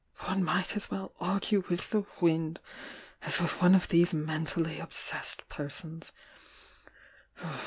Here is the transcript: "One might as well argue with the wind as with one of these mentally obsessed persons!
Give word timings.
"One 0.21 0.43
might 0.43 0.75
as 0.75 0.89
well 0.89 1.13
argue 1.19 1.63
with 1.69 1.91
the 1.91 2.07
wind 2.19 2.59
as 3.21 3.39
with 3.39 3.61
one 3.61 3.75
of 3.75 3.89
these 3.89 4.15
mentally 4.15 4.79
obsessed 4.79 5.47
persons! 5.47 6.11